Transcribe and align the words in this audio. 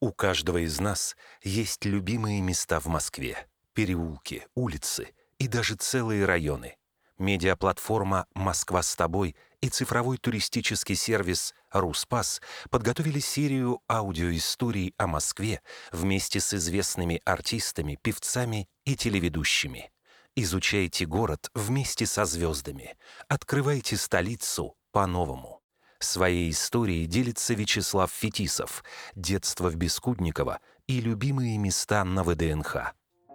У 0.00 0.12
каждого 0.12 0.64
из 0.64 0.80
нас 0.80 1.14
есть 1.42 1.84
любимые 1.84 2.40
места 2.40 2.80
в 2.80 2.86
Москве. 2.86 3.46
Переулки, 3.74 4.46
улицы 4.54 5.12
и 5.38 5.46
даже 5.46 5.74
целые 5.74 6.24
районы. 6.24 6.76
Медиаплатформа 7.18 8.26
«Москва 8.34 8.82
с 8.82 8.96
тобой» 8.96 9.36
и 9.60 9.68
цифровой 9.68 10.16
туристический 10.16 10.94
сервис 10.94 11.54
«Руспас» 11.70 12.40
подготовили 12.70 13.18
серию 13.18 13.82
аудиоисторий 13.88 14.94
о 14.96 15.06
Москве 15.06 15.60
вместе 15.92 16.40
с 16.40 16.54
известными 16.54 17.20
артистами, 17.26 17.98
певцами 18.00 18.70
и 18.86 18.96
телеведущими. 18.96 19.92
Изучайте 20.34 21.04
город 21.04 21.50
вместе 21.52 22.06
со 22.06 22.24
звездами. 22.24 22.96
Открывайте 23.28 23.98
столицу 23.98 24.76
по-новому. 24.92 25.59
Своей 26.02 26.50
историей 26.50 27.06
делится 27.06 27.52
Вячеслав 27.52 28.10
Фетисов, 28.10 28.82
детство 29.14 29.68
в 29.68 29.76
Бескудниково 29.76 30.60
и 30.86 30.98
любимые 30.98 31.58
места 31.58 32.04
на 32.04 32.24
ВДНХ. 32.24 32.94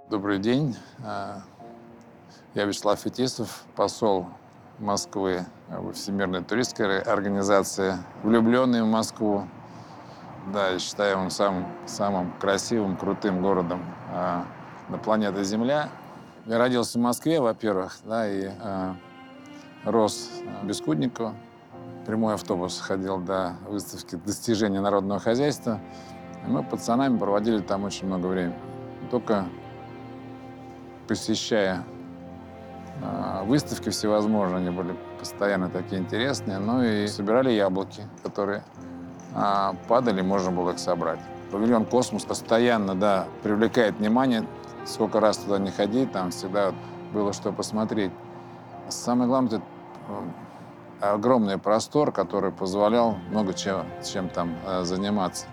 Добрый 0.09 0.39
день. 0.39 0.75
А, 1.03 1.43
Я 2.55 2.65
Вячеслав 2.65 2.99
Фетисов, 2.99 3.65
посол 3.75 4.25
Москвы 4.79 5.45
в 5.69 5.93
Всемирной 5.93 6.43
туристской 6.43 7.01
организации, 7.01 7.97
влюбленный 8.23 8.81
в 8.81 8.87
Москву. 8.87 9.47
Да, 10.51 10.69
я 10.69 10.79
считаю 10.79 11.19
его 11.19 11.29
самым, 11.29 11.67
самым 11.85 12.33
красивым, 12.39 12.97
крутым 12.97 13.43
городом 13.43 13.85
а, 14.11 14.43
на 14.89 14.97
планете 14.97 15.43
Земля. 15.43 15.89
Я 16.47 16.57
родился 16.57 16.97
в 16.97 17.01
Москве, 17.01 17.39
во-первых, 17.39 17.99
да, 18.03 18.27
и 18.27 18.49
а, 18.59 18.95
рос 19.83 20.31
в 20.63 20.65
Бескудниково. 20.65 21.35
Прямой 22.05 22.35
автобус 22.35 22.79
ходил 22.79 23.17
до 23.17 23.55
выставки 23.67 24.15
достижений 24.15 24.79
народного 24.79 25.19
хозяйства. 25.19 25.79
И 26.45 26.49
мы 26.49 26.63
пацанами 26.63 27.17
проводили 27.17 27.59
там 27.59 27.83
очень 27.83 28.05
много 28.05 28.27
времени. 28.27 28.55
Только 29.09 29.45
посещая 31.07 31.83
а, 33.01 33.43
выставки 33.43 33.89
всевозможные, 33.89 34.57
они 34.57 34.69
были 34.69 34.95
постоянно 35.19 35.69
такие 35.69 35.99
интересные, 35.99 36.59
ну 36.59 36.83
и 36.83 37.07
собирали 37.07 37.51
яблоки, 37.51 38.03
которые 38.23 38.63
а, 39.33 39.75
падали, 39.87 40.21
можно 40.21 40.51
было 40.51 40.71
их 40.71 40.79
собрать. 40.79 41.19
Павильон 41.51 41.85
«Космос» 41.85 42.23
постоянно, 42.23 42.95
да, 42.95 43.27
привлекает 43.43 43.95
внимание. 43.95 44.45
Сколько 44.85 45.19
раз 45.19 45.37
туда 45.37 45.57
не 45.57 45.71
ходить, 45.71 46.11
там 46.11 46.31
всегда 46.31 46.73
было 47.13 47.33
что 47.33 47.51
посмотреть. 47.51 48.11
Самое 48.89 49.27
главное, 49.27 49.57
это 49.57 49.61
э, 50.09 50.21
огромный 51.13 51.57
простор, 51.57 52.11
который 52.11 52.51
позволял 52.51 53.17
много 53.29 53.53
чем, 53.53 53.85
чем 54.03 54.29
там 54.29 54.55
э, 54.65 54.83
заниматься. 54.83 55.45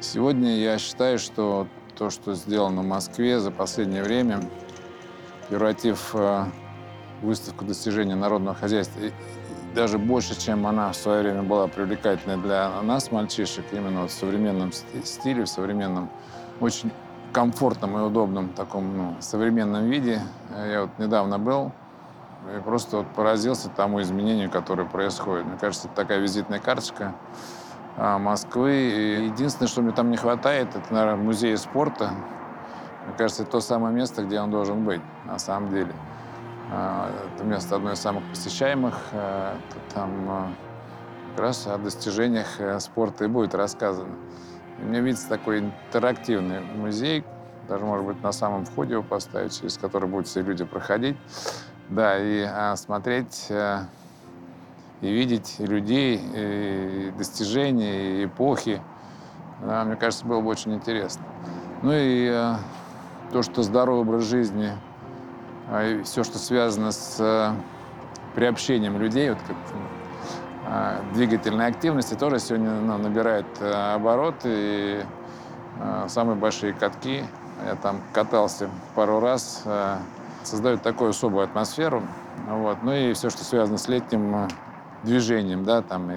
Сегодня 0.00 0.56
я 0.56 0.78
считаю, 0.78 1.18
что 1.18 1.66
то, 1.96 2.10
что 2.10 2.34
сделано 2.34 2.82
в 2.82 2.86
Москве 2.86 3.40
за 3.40 3.50
последнее 3.50 4.02
время, 4.02 4.40
превратив 5.48 6.10
э, 6.14 6.44
выставку 7.22 7.64
достижений 7.64 8.14
народного 8.14 8.54
хозяйства, 8.54 9.00
даже 9.74 9.98
больше, 9.98 10.38
чем 10.38 10.66
она 10.66 10.92
в 10.92 10.96
свое 10.96 11.22
время 11.22 11.42
была 11.42 11.66
привлекательной 11.66 12.36
для 12.38 12.70
нас, 12.82 13.10
мальчишек, 13.10 13.64
именно 13.72 14.02
вот 14.02 14.10
в 14.10 14.14
современном 14.14 14.72
ст- 14.72 14.86
стиле, 15.04 15.44
в 15.44 15.48
современном, 15.48 16.08
очень 16.60 16.90
комфортном 17.32 17.98
и 17.98 18.00
удобном 18.00 18.48
таком 18.50 18.96
ну, 18.96 19.16
современном 19.20 19.90
виде. 19.90 20.20
Э, 20.50 20.70
Я 20.72 20.80
вот 20.82 20.90
недавно 20.98 21.38
был 21.38 21.72
и 22.54 22.60
просто 22.60 22.98
вот 22.98 23.06
поразился 23.08 23.68
тому 23.68 24.00
изменению, 24.02 24.50
которое 24.50 24.86
происходит. 24.86 25.46
Мне 25.46 25.58
кажется, 25.58 25.88
это 25.88 25.96
такая 25.96 26.18
визитная 26.18 26.60
карточка 26.60 27.14
а, 27.96 28.18
Москвы. 28.18 28.72
И 28.72 29.24
единственное, 29.26 29.68
что 29.68 29.82
мне 29.82 29.92
там 29.92 30.10
не 30.10 30.16
хватает, 30.16 30.74
это, 30.74 30.92
наверное, 30.92 31.22
музей 31.22 31.56
спорта. 31.56 32.10
Мне 33.06 33.14
кажется, 33.16 33.42
это 33.42 33.52
то 33.52 33.60
самое 33.60 33.94
место, 33.94 34.22
где 34.22 34.40
он 34.40 34.50
должен 34.50 34.84
быть, 34.84 35.00
на 35.24 35.38
самом 35.38 35.70
деле. 35.70 35.92
А, 36.70 37.10
Это 37.34 37.44
место 37.44 37.76
одно 37.76 37.92
из 37.92 37.98
самых 37.98 38.24
посещаемых. 38.30 38.94
а, 39.12 39.56
это 39.68 39.94
Там 39.94 40.54
как 41.36 41.44
раз 41.44 41.66
о 41.66 41.76
достижениях 41.76 42.60
э, 42.60 42.80
спорта 42.80 43.24
и 43.24 43.28
будет 43.28 43.54
рассказано. 43.54 44.14
И 44.78 44.82
мне 44.82 45.00
видится 45.00 45.28
такой 45.28 45.58
интерактивный 45.58 46.60
музей, 46.60 47.24
даже, 47.68 47.84
может 47.84 48.06
быть, 48.06 48.22
на 48.22 48.32
самом 48.32 48.64
входе 48.64 48.94
его 48.94 49.02
поставить, 49.02 49.58
через 49.58 49.76
который 49.76 50.08
будут 50.08 50.28
все 50.28 50.40
люди 50.40 50.64
проходить. 50.64 51.16
Да, 51.88 52.18
и 52.18 52.42
а, 52.42 52.74
смотреть 52.76 53.46
а, 53.50 53.84
и 55.00 55.10
видеть 55.10 55.56
людей, 55.58 56.20
и 56.34 57.12
достижения, 57.16 58.22
и 58.22 58.24
эпохи. 58.24 58.82
Да, 59.62 59.84
мне 59.84 59.96
кажется, 59.96 60.26
было 60.26 60.40
бы 60.40 60.48
очень 60.48 60.74
интересно. 60.74 61.24
Ну 61.82 61.92
и 61.92 62.28
а, 62.28 62.58
то, 63.32 63.42
что 63.42 63.62
здоровый 63.62 64.02
образ 64.02 64.24
жизни, 64.24 64.72
а, 65.70 65.84
и 65.84 66.02
все, 66.02 66.24
что 66.24 66.38
связано 66.38 66.90
с 66.92 67.18
а, 67.20 67.54
приобщением 68.34 68.98
людей, 68.98 69.30
вот 69.30 69.38
как 69.46 69.56
а, 70.66 71.00
двигательной 71.14 71.66
активности, 71.66 72.14
тоже 72.14 72.40
сегодня 72.40 72.70
ну, 72.80 72.98
набирает 72.98 73.46
а, 73.60 73.94
обороты. 73.94 74.48
И 74.48 75.04
а, 75.80 76.08
самые 76.08 76.36
большие 76.36 76.72
катки, 76.72 77.22
я 77.64 77.76
там 77.76 78.00
катался 78.12 78.68
пару 78.94 79.20
раз, 79.20 79.62
а, 79.64 79.98
создают 80.46 80.82
такую 80.82 81.10
особую 81.10 81.44
атмосферу. 81.44 82.02
Вот. 82.48 82.78
Ну 82.82 82.92
и 82.92 83.12
все, 83.12 83.30
что 83.30 83.44
связано 83.44 83.78
с 83.78 83.88
летним 83.88 84.34
а, 84.34 84.48
движением, 85.02 85.64
да, 85.64 85.82
там 85.82 86.10
и 86.10 86.14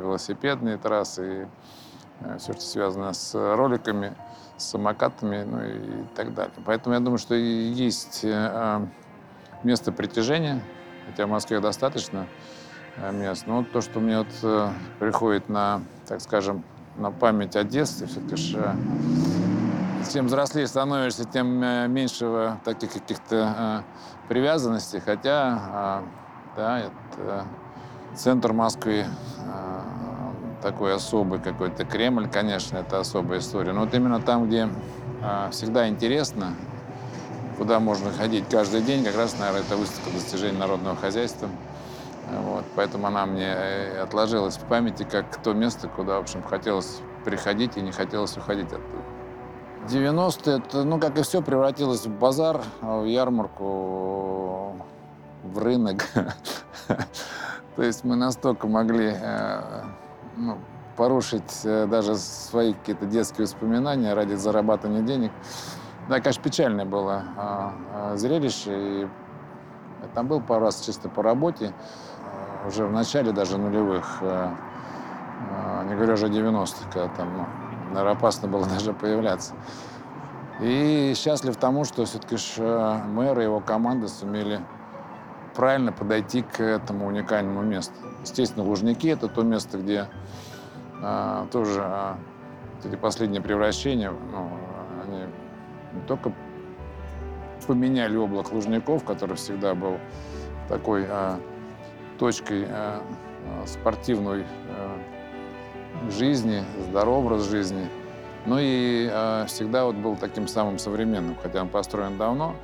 велосипедные 0.00 0.78
трассы, 0.78 1.42
и 2.22 2.38
все, 2.38 2.52
что 2.52 2.62
связано 2.62 3.12
с 3.12 3.34
роликами, 3.34 4.14
с 4.56 4.64
самокатами, 4.64 5.44
ну 5.44 5.62
и 5.62 6.04
так 6.14 6.34
далее. 6.34 6.54
Поэтому 6.64 6.94
я 6.94 7.00
думаю, 7.00 7.18
что 7.18 7.34
есть 7.34 8.20
э, 8.24 8.86
место 9.62 9.92
притяжения, 9.92 10.62
хотя 11.06 11.26
в 11.26 11.30
Москве 11.30 11.60
достаточно 11.60 12.26
э, 12.96 13.12
мест. 13.12 13.46
Но 13.46 13.58
вот 13.58 13.72
то, 13.72 13.80
что 13.80 14.00
мне 14.00 14.18
вот 14.18 14.28
э, 14.42 14.70
приходит 14.98 15.48
на, 15.48 15.82
так 16.06 16.20
скажем, 16.20 16.64
на 16.96 17.10
память 17.10 17.56
о 17.56 17.64
детстве, 17.64 18.06
все-таки 18.06 18.36
ж, 18.36 18.54
э, 18.56 18.74
чем 20.12 20.26
взрослее 20.26 20.66
становишься, 20.66 21.24
тем 21.24 21.62
э, 21.62 21.88
меньше 21.88 22.26
в 22.26 22.60
таких 22.64 22.92
каких-то 22.92 23.84
э, 23.86 24.28
привязанностей. 24.28 25.00
Хотя, 25.00 26.02
э, 26.56 26.56
да, 26.56 26.78
это 26.80 27.46
центр 28.14 28.52
Москвы 28.52 29.04
э, 29.04 29.80
такой 30.62 30.94
особый 30.94 31.38
какой-то. 31.38 31.84
Кремль, 31.84 32.28
конечно, 32.28 32.78
это 32.78 33.00
особая 33.00 33.40
история. 33.40 33.72
Но 33.72 33.80
вот 33.80 33.94
именно 33.94 34.20
там, 34.20 34.46
где 34.46 34.68
э, 35.22 35.50
всегда 35.50 35.88
интересно, 35.88 36.54
куда 37.58 37.80
можно 37.80 38.10
ходить 38.12 38.44
каждый 38.50 38.82
день, 38.82 39.04
как 39.04 39.16
раз, 39.16 39.38
наверное, 39.38 39.62
это 39.62 39.76
выставка 39.76 40.10
достижений 40.10 40.58
народного 40.58 40.96
хозяйства. 40.96 41.48
Вот, 42.42 42.64
поэтому 42.74 43.06
она 43.06 43.24
мне 43.26 43.46
э, 43.46 44.00
отложилась 44.02 44.56
в 44.56 44.64
памяти 44.64 45.04
как 45.04 45.36
то 45.42 45.52
место, 45.52 45.88
куда, 45.88 46.18
в 46.18 46.22
общем, 46.22 46.42
хотелось 46.42 47.00
приходить 47.24 47.76
и 47.76 47.80
не 47.80 47.92
хотелось 47.92 48.36
уходить 48.36 48.66
оттуда. 48.66 49.04
90-е, 49.86 50.58
это, 50.58 50.84
ну, 50.84 50.98
как 50.98 51.18
и 51.18 51.22
все, 51.22 51.42
превратилось 51.42 52.06
в 52.06 52.18
базар, 52.18 52.60
в 52.80 53.04
ярмарку, 53.04 54.76
в 55.44 55.58
рынок. 55.58 56.04
То 57.76 57.82
есть 57.82 58.04
мы 58.04 58.16
настолько 58.16 58.66
могли 58.66 59.12
э, 59.14 59.82
ну, 60.36 60.58
порушить 60.96 61.60
э, 61.64 61.86
даже 61.86 62.16
свои 62.16 62.72
какие-то 62.72 63.06
детские 63.06 63.44
воспоминания 63.44 64.14
ради 64.14 64.34
зарабатывания 64.34 65.02
денег. 65.02 65.30
Да, 66.08 66.20
конечно, 66.20 66.42
печальное 66.42 66.84
было 66.84 67.24
а, 67.36 67.72
а, 67.92 68.16
зрелище. 68.16 69.02
И 69.02 69.08
там 70.14 70.28
был 70.28 70.40
пару 70.40 70.66
раз 70.66 70.80
чисто 70.80 71.08
по 71.08 71.22
работе, 71.22 71.72
а, 72.64 72.68
уже 72.68 72.86
в 72.86 72.92
начале 72.92 73.32
даже 73.32 73.58
нулевых, 73.58 74.18
а, 74.20 74.54
а, 75.50 75.84
не 75.84 75.94
говоря 75.96 76.14
уже 76.14 76.26
о 76.26 76.28
90-х, 76.28 76.90
когда 76.92 77.08
там, 77.08 77.36
ну, 77.36 77.46
наверное, 77.96 78.18
опасно 78.18 78.48
было 78.48 78.66
даже 78.78 78.92
появляться. 78.92 79.54
И 80.60 81.12
счастлив 81.16 81.56
тому, 81.56 81.84
что 81.84 82.04
все-таки 82.04 82.36
мэр 82.60 83.40
и 83.40 83.44
его 83.44 83.60
команда 83.60 84.08
сумели 84.08 84.60
правильно 85.54 85.92
подойти 85.92 86.42
к 86.42 86.60
этому 86.60 87.06
уникальному 87.06 87.62
месту. 87.62 87.94
Естественно, 88.22 88.64
Лужники— 88.64 89.06
это 89.08 89.28
то 89.28 89.42
место, 89.42 89.78
где 89.78 90.06
а, 91.02 91.46
тоже 91.50 91.80
а, 91.82 92.18
эти 92.84 92.96
последние 92.96 93.42
превращения, 93.42 94.10
ну, 94.10 94.50
они 95.04 95.24
не 95.92 96.00
только 96.06 96.32
поменяли 97.66 98.16
облак 98.16 98.52
Лужников, 98.52 99.04
который 99.04 99.36
всегда 99.36 99.74
был 99.74 99.98
такой 100.68 101.06
а, 101.08 101.38
точкой 102.18 102.66
а, 102.68 103.02
спортивной 103.66 104.44
а, 104.68 104.95
жизни, 106.10 106.64
здоровый 106.88 107.26
образ 107.26 107.48
жизни, 107.48 107.88
ну 108.46 108.58
и 108.60 109.08
а, 109.10 109.46
всегда 109.46 109.84
вот 109.84 109.96
был 109.96 110.16
таким 110.16 110.48
самым 110.48 110.78
современным, 110.78 111.36
хотя 111.42 111.62
он 111.62 111.68
построен 111.68 112.16
давно. 112.16 112.54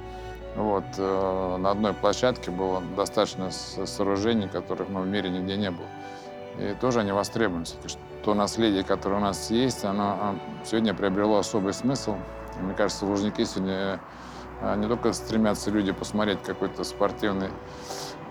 Вот, 0.54 0.84
э, 0.98 1.56
на 1.58 1.70
одной 1.70 1.94
площадке 1.94 2.50
было 2.50 2.82
достаточно 2.94 3.50
сооружений, 3.50 4.48
которых 4.48 4.90
ну, 4.90 5.00
в 5.00 5.06
мире 5.06 5.30
нигде 5.30 5.56
не 5.56 5.70
было. 5.70 5.86
И 6.58 6.76
тоже 6.78 7.00
они 7.00 7.12
востребованы. 7.12 7.64
То 8.22 8.34
наследие, 8.34 8.84
которое 8.84 9.16
у 9.16 9.20
нас 9.20 9.50
есть, 9.50 9.84
оно 9.84 10.04
а, 10.20 10.36
сегодня 10.64 10.92
приобрело 10.92 11.38
особый 11.38 11.72
смысл. 11.72 12.16
И 12.60 12.62
мне 12.62 12.74
кажется, 12.74 13.06
Лужники 13.06 13.42
сегодня 13.44 13.98
а, 14.60 14.76
не 14.76 14.86
только 14.86 15.14
стремятся 15.14 15.70
люди 15.70 15.90
посмотреть 15.92 16.42
какой-то 16.42 16.84
спортивный 16.84 17.48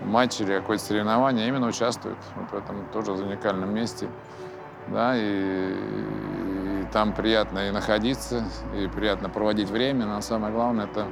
матч 0.00 0.40
или 0.40 0.58
какое-то 0.58 0.84
соревнование, 0.84 1.46
а 1.46 1.48
именно 1.48 1.66
участвуют 1.66 2.18
вот 2.36 2.50
в 2.50 2.54
этом 2.54 2.86
тоже 2.92 3.12
уникальном 3.12 3.74
месте. 3.74 4.08
Да, 4.88 5.14
и, 5.16 5.20
и 5.22 6.86
там 6.92 7.14
приятно 7.14 7.68
и 7.68 7.70
находиться, 7.70 8.44
и 8.76 8.86
приятно 8.88 9.28
проводить 9.28 9.68
время, 9.68 10.06
но 10.06 10.20
самое 10.20 10.52
главное 10.52 10.86
это 10.86 11.06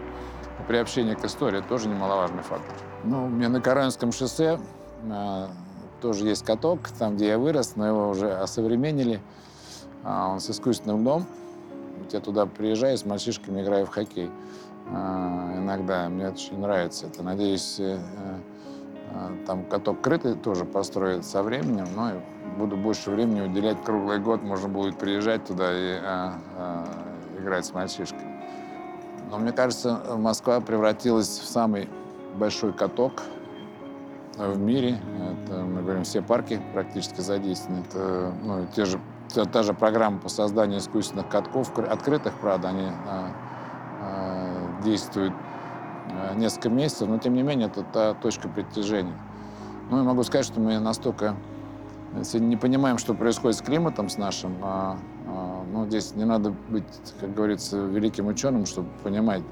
приобщение 0.67 1.17
к 1.17 1.25
истории, 1.25 1.63
тоже 1.67 1.89
немаловажный 1.89 2.43
фактор. 2.43 2.75
Ну, 3.05 3.25
у 3.25 3.29
меня 3.29 3.49
на 3.49 3.61
Каранинском 3.61 4.13
шоссе 4.13 4.59
э, 5.05 5.47
тоже 6.01 6.27
есть 6.27 6.45
каток, 6.45 6.89
там, 6.99 7.17
где 7.17 7.29
я 7.29 7.39
вырос, 7.39 7.77
но 7.77 7.87
его 7.87 8.09
уже 8.11 8.33
осовременили. 8.33 9.21
А, 10.03 10.29
он 10.29 10.41
с 10.41 10.51
искусственным 10.51 11.01
дном. 11.01 11.27
Я 12.11 12.21
туда 12.21 12.47
приезжаю, 12.47 12.97
с 12.97 13.05
мальчишками 13.05 13.63
играю 13.63 13.87
в 13.87 13.91
хоккей. 13.91 14.31
А, 14.89 15.55
иногда 15.57 16.09
мне 16.09 16.25
это 16.25 16.35
очень 16.35 16.59
нравится. 16.59 17.07
Это, 17.07 17.23
надеюсь, 17.23 17.79
э, 17.79 17.99
э, 17.99 18.39
там 19.47 19.65
каток 19.65 20.01
крытый 20.01 20.35
тоже 20.35 20.65
построят 20.65 21.25
со 21.25 21.43
временем, 21.43 21.87
но 21.97 22.13
буду 22.57 22.77
больше 22.77 23.11
времени 23.11 23.41
уделять 23.41 23.83
круглый 23.85 24.19
год. 24.19 24.43
Можно 24.43 24.69
будет 24.69 24.99
приезжать 24.99 25.45
туда 25.45 25.73
и 25.73 25.99
а, 26.03 26.35
а, 26.57 26.87
играть 27.39 27.67
с 27.67 27.75
мальчишками. 27.75 28.41
Но 29.31 29.39
мне 29.39 29.53
кажется, 29.53 30.01
Москва 30.17 30.61
превратилась 30.61 31.29
в 31.29 31.47
самый 31.47 31.89
большой 32.35 32.73
каток 32.73 33.23
в 34.37 34.59
мире. 34.59 34.99
Это, 35.45 35.61
мы 35.63 35.83
говорим, 35.83 36.05
все 36.05 36.23
парки 36.23 36.61
практически 36.73 37.21
задействованы. 37.21 37.85
Это, 37.89 38.33
ну, 38.43 38.67
те 38.75 38.85
же, 38.85 39.01
та, 39.35 39.45
та 39.45 39.63
же 39.63 39.75
программа 39.75 40.19
по 40.19 40.29
созданию 40.29 40.79
искусственных 40.79 41.29
катков, 41.29 41.77
открытых, 41.79 42.35
правда, 42.41 42.69
они 42.69 42.87
а, 43.07 43.33
а, 44.01 44.83
действуют 44.83 45.33
а, 45.33 45.50
несколько 46.37 46.69
месяцев, 46.69 47.09
но 47.09 47.19
тем 47.19 47.35
не 47.35 47.43
менее 47.43 47.69
это 47.69 47.83
та 47.83 48.15
точка 48.15 48.49
притяжения. 48.49 49.19
Ну, 49.91 49.99
я 49.99 50.03
могу 50.05 50.23
сказать, 50.23 50.47
что 50.47 50.61
мы 50.61 50.79
настолько 50.79 51.37
сегодня 52.23 52.49
не 52.49 52.57
понимаем, 52.57 52.99
что 52.99 53.15
происходит 53.15 53.59
с 53.59 53.63
климатом 53.63 54.09
с 54.09 54.19
нашим. 54.19 54.57
А, 54.63 54.99
а, 55.27 55.65
ну, 55.73 55.87
здесь 55.87 56.15
не 56.15 56.25
надо 56.25 56.55
быть, 56.69 56.85
как 57.21 57.35
говорится, 57.35 57.79
великим 57.79 58.27
ученым, 58.27 58.67
чтобы 58.67 58.89
понимать, 59.03 59.43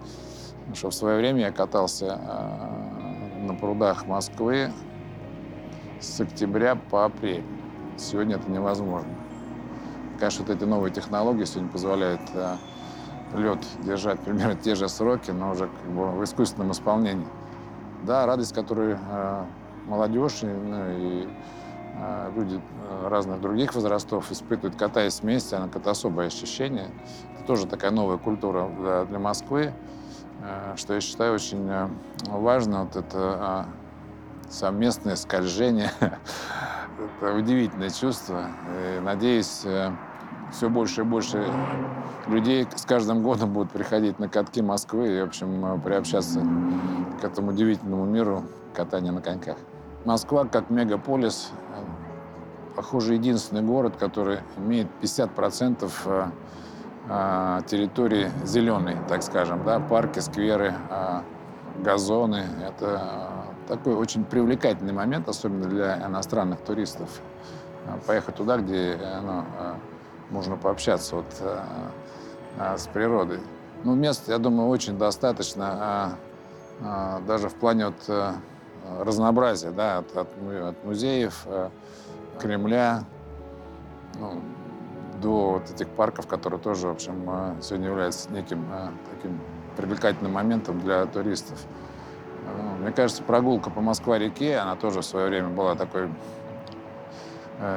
что 0.74 0.90
в 0.90 0.94
свое 0.94 1.18
время 1.18 1.40
я 1.40 1.52
катался 1.52 2.18
а, 2.20 3.38
на 3.46 3.54
прудах 3.54 4.06
Москвы 4.06 4.72
с 6.00 6.20
октября 6.20 6.76
по 6.76 7.04
апрель. 7.04 7.44
Сегодня 7.96 8.36
это 8.36 8.50
невозможно. 8.50 9.12
Конечно, 10.18 10.44
вот 10.44 10.56
эти 10.56 10.64
новые 10.64 10.92
технологии 10.92 11.44
сегодня 11.44 11.70
позволяют 11.70 12.20
э, 12.34 12.56
лед 13.34 13.58
держать 13.82 14.20
примерно 14.20 14.56
те 14.56 14.74
же 14.74 14.88
сроки, 14.88 15.30
но 15.30 15.52
уже 15.52 15.68
как 15.68 15.90
бы 15.90 16.10
в 16.10 16.24
искусственном 16.24 16.72
исполнении. 16.72 17.26
Да, 18.04 18.26
радость, 18.26 18.54
которую 18.54 18.98
э, 19.10 19.44
молодежь 19.86 20.42
и, 20.42 20.46
ну, 20.46 20.84
и 20.90 21.28
э, 21.96 22.32
люди 22.36 22.60
разных 23.04 23.40
других 23.40 23.74
возрастов 23.74 24.30
испытывают, 24.30 24.76
катаясь 24.76 25.20
вместе, 25.20 25.56
она 25.56 25.66
это 25.66 25.90
особое 25.90 26.28
ощущение. 26.28 26.90
Это 27.34 27.46
тоже 27.46 27.66
такая 27.66 27.90
новая 27.90 28.18
культура 28.18 28.68
для, 28.78 29.04
для 29.04 29.18
Москвы. 29.18 29.72
Э, 30.40 30.74
что 30.76 30.94
я 30.94 31.00
считаю 31.00 31.34
очень 31.34 31.68
э, 31.68 31.88
важно, 32.26 32.84
вот 32.84 32.96
это 32.96 33.18
а, 33.18 33.66
совместное 34.48 35.16
скольжение. 35.16 35.90
это 36.00 37.34
удивительное 37.34 37.90
чувство. 37.90 38.46
И, 38.68 39.00
надеюсь, 39.00 39.62
э, 39.64 39.90
все 40.52 40.68
больше 40.68 41.02
и 41.02 41.04
больше 41.04 41.44
людей 42.26 42.66
с 42.74 42.84
каждым 42.84 43.22
годом 43.22 43.52
будут 43.52 43.70
приходить 43.70 44.18
на 44.18 44.28
катки 44.28 44.62
Москвы 44.62 45.18
и, 45.18 45.20
в 45.20 45.26
общем, 45.26 45.80
приобщаться 45.82 46.44
к 47.20 47.24
этому 47.24 47.50
удивительному 47.50 48.04
миру 48.04 48.44
катания 48.74 49.12
на 49.12 49.20
коньках. 49.20 49.56
Москва, 50.04 50.44
как 50.44 50.70
мегаполис, 50.70 51.50
похоже, 52.76 53.14
единственный 53.14 53.62
город, 53.62 53.96
который 53.98 54.40
имеет 54.56 54.88
50 55.00 55.30
процентов 55.32 56.06
а, 57.08 57.62
территории 57.62 58.30
зеленой, 58.44 58.96
так 59.08 59.22
скажем, 59.22 59.64
да, 59.64 59.80
парки, 59.80 60.20
скверы, 60.20 60.74
газоны. 61.82 62.44
Это 62.66 63.30
такой 63.66 63.94
очень 63.94 64.24
привлекательный 64.24 64.92
момент, 64.92 65.28
особенно 65.28 65.66
для 65.66 66.06
иностранных 66.06 66.60
туристов. 66.60 67.08
Поехать 68.06 68.36
туда, 68.36 68.58
где 68.58 68.98
ну, 69.22 69.44
можно 70.30 70.56
пообщаться 70.56 71.16
вот, 71.16 71.26
с 72.76 72.86
природой. 72.88 73.40
Ну, 73.84 73.94
мест, 73.94 74.28
я 74.28 74.38
думаю, 74.38 74.68
очень 74.68 74.98
достаточно, 74.98 76.16
даже 77.26 77.48
в 77.48 77.54
плане 77.54 77.86
вот, 77.86 78.34
разнообразия, 79.00 79.70
да, 79.70 79.98
от, 79.98 80.16
от, 80.16 80.28
от 80.62 80.84
музеев, 80.84 81.46
Кремля, 82.40 83.04
ну, 84.18 84.40
до 85.20 85.50
вот 85.52 85.70
этих 85.70 85.88
парков, 85.88 86.26
которые 86.26 86.60
тоже, 86.60 86.88
в 86.88 86.92
общем, 86.92 87.56
сегодня 87.60 87.88
являются 87.88 88.30
неким 88.32 88.64
э, 88.72 88.88
таким 89.14 89.40
привлекательным 89.76 90.32
моментом 90.32 90.80
для 90.80 91.06
туристов. 91.06 91.58
Мне 92.80 92.92
кажется, 92.92 93.22
прогулка 93.22 93.70
по 93.70 93.80
Москва-реке, 93.80 94.56
она 94.56 94.76
тоже 94.76 95.00
в 95.00 95.04
свое 95.04 95.28
время 95.28 95.48
была 95.48 95.74
такой 95.74 96.08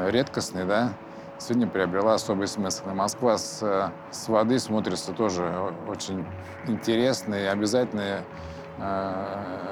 редкостной, 0.08 0.66
да, 0.66 0.94
сегодня 1.42 1.68
приобрела 1.68 2.14
особый 2.14 2.48
смысл. 2.48 2.90
И 2.90 2.94
Москва 2.94 3.38
с, 3.38 3.92
с 4.12 4.28
воды 4.28 4.60
смотрится 4.60 5.12
тоже 5.12 5.74
очень 5.88 6.26
интересно 6.68 7.36
и 7.36 7.46
обязательно 7.46 8.24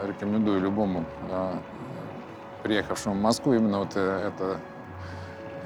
рекомендую 0.03 0.59
любому 0.59 1.05
приехавшему 2.63 3.15
в 3.15 3.21
Москву 3.21 3.53
именно 3.53 3.79
вот 3.79 3.95
это 3.95 4.59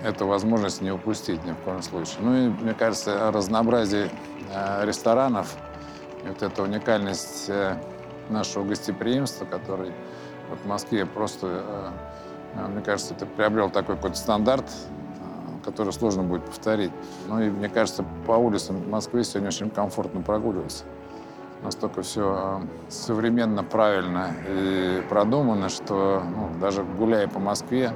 эту 0.03 0.27
возможность 0.27 0.81
не 0.81 0.91
упустить 0.91 1.43
ни 1.45 1.51
в 1.51 1.57
коем 1.57 1.81
случае. 1.81 2.17
Ну 2.19 2.35
и, 2.35 2.49
мне 2.49 2.73
кажется, 2.73 3.31
разнообразие 3.31 4.09
э, 4.51 4.85
ресторанов, 4.85 5.55
и 6.23 6.27
вот 6.27 6.41
эта 6.43 6.61
уникальность 6.61 7.45
э, 7.47 7.77
нашего 8.29 8.65
гостеприимства, 8.65 9.45
который 9.45 9.93
вот 10.49 10.59
в 10.59 10.67
Москве 10.67 11.05
просто, 11.05 11.93
э, 12.55 12.67
мне 12.67 12.81
кажется, 12.81 13.13
это 13.13 13.25
приобрел 13.25 13.69
такой 13.69 13.95
какой-то 13.95 14.17
стандарт, 14.17 14.65
который 15.63 15.93
сложно 15.93 16.23
будет 16.23 16.45
повторить. 16.45 16.91
Ну 17.27 17.41
и, 17.41 17.49
мне 17.49 17.69
кажется, 17.69 18.05
по 18.25 18.33
улицам 18.33 18.89
Москвы 18.89 19.23
сегодня 19.23 19.49
очень 19.49 19.69
комфортно 19.69 20.21
прогуливаться. 20.21 20.83
Настолько 21.63 22.01
все 22.01 22.61
современно, 22.89 23.63
правильно 23.63 24.33
и 24.49 25.01
продумано, 25.09 25.69
что 25.69 26.21
ну, 26.23 26.49
даже 26.59 26.83
гуляя 26.83 27.27
по 27.27 27.39
Москве, 27.39 27.93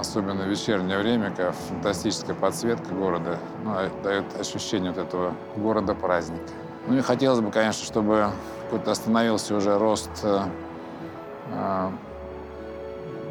особенно 0.00 0.44
в 0.44 0.48
вечернее 0.48 0.98
время, 0.98 1.30
когда 1.30 1.52
фантастическая 1.52 2.34
подсветка 2.34 2.92
города 2.92 3.38
ну, 3.62 3.74
дает 4.02 4.24
ощущение 4.40 4.90
вот 4.90 4.98
этого 4.98 5.34
города-праздника. 5.56 6.42
Ну 6.88 6.98
и 6.98 7.00
хотелось 7.00 7.40
бы, 7.40 7.50
конечно, 7.50 7.84
чтобы 7.84 8.30
какой-то 8.64 8.90
остановился 8.90 9.54
уже 9.54 9.78
рост 9.78 10.10
э 10.24 11.90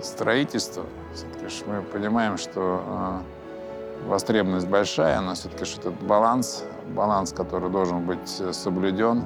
строительства. 0.04 0.84
Все-таки 1.14 1.46
мы 1.68 1.82
понимаем, 1.82 2.38
что 2.38 2.84
э, 2.86 4.10
востребованность 4.10 4.68
большая, 4.68 5.22
но 5.22 5.34
все-таки 5.34 5.66
что 5.66 5.90
этот 5.90 6.02
баланс, 6.04 6.64
баланс, 6.96 7.32
который 7.34 7.70
должен 7.70 8.06
быть 8.06 8.42
соблюден 8.52 9.24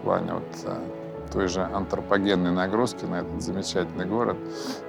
в 0.00 0.04
плане 0.04 0.34
вот, 0.34 0.42
э, 0.64 0.76
той 1.32 1.48
же 1.48 1.62
антропогенной 1.62 2.52
нагрузки 2.52 3.04
на 3.04 3.20
этот 3.20 3.42
замечательный 3.42 4.04
город, 4.06 4.36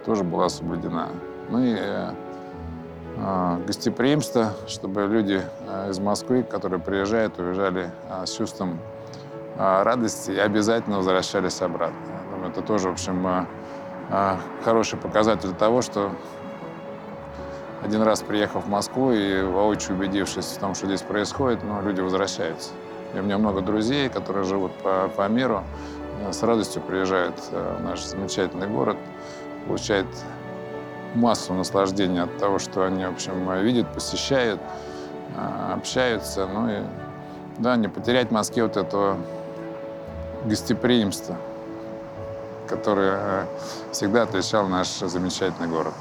тоже 0.06 0.24
была 0.24 0.50
соблюдена. 0.50 1.10
Ну 1.50 1.60
и 1.60 1.76
э, 1.78 3.58
гостеприимство, 3.66 4.54
чтобы 4.68 5.04
люди 5.04 5.42
э, 5.68 5.90
из 5.90 6.00
Москвы, 6.00 6.44
которые 6.44 6.80
приезжают, 6.80 7.40
уезжали 7.40 7.92
э, 8.10 8.26
с 8.26 8.32
чувством 8.36 8.80
э, 9.58 9.84
радости 9.84 10.32
и 10.32 10.38
обязательно 10.38 10.98
возвращались 10.98 11.62
обратно. 11.62 11.96
Я 12.08 12.36
думаю, 12.36 12.52
это 12.52 12.62
тоже, 12.62 12.90
в 12.90 12.94
общем, 12.94 13.26
э, 13.26 13.30
э, 13.32 13.46
хороший 14.64 15.00
показатель 15.00 15.54
того, 15.54 15.82
что 15.82 16.12
один 17.84 18.02
раз 18.02 18.22
приехав 18.22 18.66
в 18.66 18.70
Москву 18.70 19.12
и 19.12 19.44
воочию 19.44 19.98
убедившись 19.98 20.46
в 20.46 20.60
том, 20.60 20.74
что 20.74 20.88
здесь 20.88 21.02
происходит, 21.02 21.64
ну, 21.64 21.82
люди 21.82 22.00
возвращаются. 22.00 22.72
И 23.14 23.20
у 23.20 23.24
меня 23.24 23.38
много 23.38 23.62
друзей, 23.62 24.10
которые 24.10 24.46
живут 24.46 24.72
по, 24.76 25.10
по 25.16 25.28
миру, 25.28 25.64
э, 26.22 26.32
с 26.32 26.42
радостью 26.44 26.82
приезжают 26.82 27.36
э, 27.52 27.78
в 27.80 27.84
наш 27.84 28.04
замечательный 28.04 28.68
город, 28.68 28.98
получают 29.68 30.08
массу 31.14 31.54
наслаждения 31.54 32.24
от 32.24 32.38
того, 32.38 32.58
что 32.58 32.86
они, 32.86 33.06
в 33.06 33.10
общем, 33.12 33.52
видят, 33.62 33.94
посещают, 33.94 34.60
а, 35.38 35.74
общаются. 35.76 36.48
Ну 36.48 36.70
и, 36.70 36.82
да, 37.60 37.76
не 37.76 37.88
потерять 37.88 38.30
в 38.30 38.32
Москве 38.32 38.64
вот 38.64 38.78
этого 38.78 39.18
гостеприимства, 40.46 41.38
которое 42.68 43.18
э, 43.18 43.46
всегда 43.92 44.24
отличал 44.24 44.68
наш 44.68 44.88
замечательный 44.88 45.68
город. 45.68 45.94